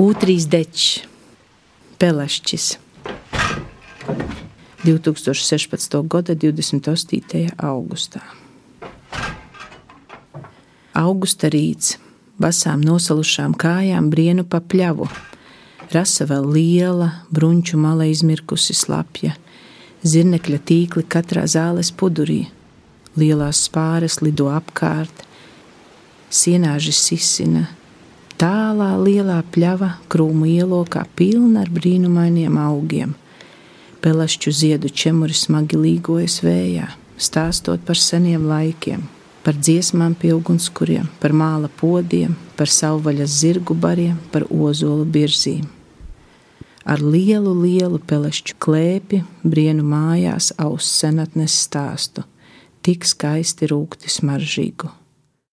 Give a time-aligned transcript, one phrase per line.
[0.00, 1.02] Ūtrīs dečs,
[2.00, 2.66] Pelešķis.
[4.80, 5.96] 2016.
[6.08, 7.50] gada 28.
[7.60, 8.22] augustā.
[10.96, 11.98] Augusta rīts,
[12.40, 15.10] basām nosalušām kājām brienu pa pļavu.
[15.92, 19.34] Rasa vēl liela, brunču mala izmirkusi slapja,
[20.00, 22.46] zirnekļa tīkli katrā zāles pudurī,
[23.20, 25.26] lielās spāres lido apkārt,
[26.32, 27.66] sienāži sisina,
[28.40, 33.12] tālā lielā pļava krūmu ielokā pilna ar brīnumainiem augiem.
[34.00, 36.86] Pelašķu ziedu čemuri smagi līgojas vējā,
[37.20, 39.02] stāstot par seniem laikiem,
[39.44, 45.68] par dziesmām pie ugunskuriem, par māla podiem, par savvaļas zirgu bariem, par ozolu birzīm.
[46.88, 52.24] Ar lielu, lielu pelešķu klēpi brienu mājās aus senatnes stāstu,
[52.80, 54.94] tik skaisti rūkti smaržīgu